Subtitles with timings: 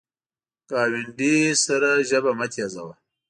[0.69, 2.93] ګاونډي سره ژبه مه تیزوه